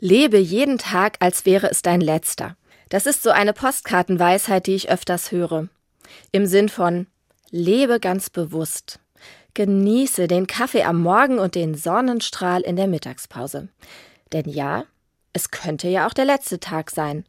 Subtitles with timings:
[0.00, 2.56] Lebe jeden Tag, als wäre es dein letzter.
[2.88, 5.68] Das ist so eine Postkartenweisheit, die ich öfters höre.
[6.32, 7.06] Im Sinn von
[7.50, 9.00] Lebe ganz bewusst.
[9.54, 13.68] Genieße den Kaffee am Morgen und den Sonnenstrahl in der Mittagspause.
[14.32, 14.84] Denn ja,
[15.32, 17.24] es könnte ja auch der letzte Tag sein.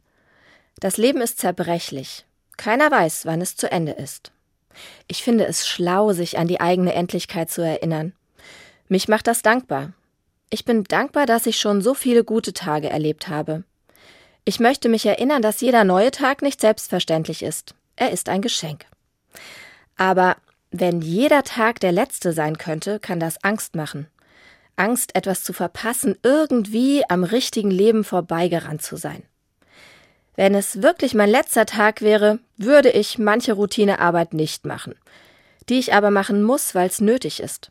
[0.78, 2.24] Das Leben ist zerbrechlich.
[2.56, 4.32] Keiner weiß, wann es zu Ende ist.
[5.08, 8.12] Ich finde es schlau, sich an die eigene Endlichkeit zu erinnern.
[8.88, 9.92] Mich macht das dankbar.
[10.50, 13.62] Ich bin dankbar, dass ich schon so viele gute Tage erlebt habe.
[14.44, 17.74] Ich möchte mich erinnern, dass jeder neue Tag nicht selbstverständlich ist.
[17.94, 18.86] Er ist ein Geschenk.
[19.96, 20.36] Aber
[20.72, 24.08] wenn jeder Tag der letzte sein könnte, kann das Angst machen.
[24.74, 29.22] Angst, etwas zu verpassen, irgendwie am richtigen Leben vorbeigerannt zu sein.
[30.36, 34.94] Wenn es wirklich mein letzter Tag wäre, würde ich manche Routinearbeit nicht machen,
[35.68, 37.70] die ich aber machen muss, weil es nötig ist.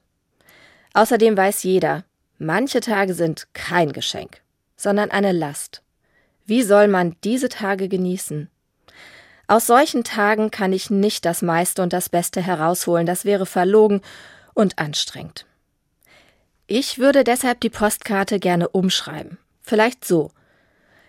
[0.94, 2.04] Außerdem weiß jeder,
[2.42, 4.42] Manche Tage sind kein Geschenk,
[4.78, 5.84] sondern eine Last.
[6.46, 8.50] Wie soll man diese Tage genießen?
[9.48, 14.02] Aus solchen Tagen kann ich nicht das meiste und das Beste herausholen, das wäre verlogen
[14.54, 15.46] und anstrengend.
[16.66, 19.38] Ich würde deshalb die Postkarte gerne umschreiben.
[19.62, 20.32] Vielleicht so.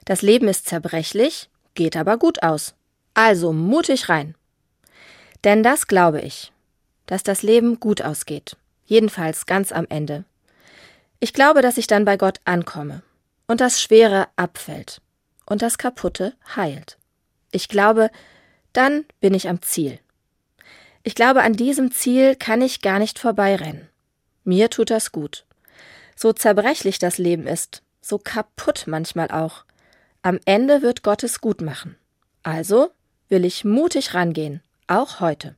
[0.07, 2.75] Das Leben ist zerbrechlich, geht aber gut aus.
[3.15, 4.35] Also mutig rein.
[5.45, 6.53] Denn das glaube ich,
[7.07, 8.57] dass das Leben gut ausgeht.
[8.85, 10.25] Jedenfalls ganz am Ende.
[11.21, 13.03] Ich glaube, dass ich dann bei Gott ankomme
[13.47, 15.03] und das Schwere abfällt
[15.45, 16.97] und das Kaputte heilt.
[17.53, 18.11] Ich glaube,
[18.73, 19.99] dann bin ich am Ziel.
[21.03, 23.89] Ich glaube, an diesem Ziel kann ich gar nicht vorbeirennen.
[24.45, 25.45] Mir tut das gut.
[26.17, 29.65] So zerbrechlich das Leben ist, so kaputt manchmal auch.
[30.23, 31.97] Am Ende wird Gott es gut machen.
[32.43, 32.91] Also
[33.29, 35.57] will ich mutig rangehen, auch heute.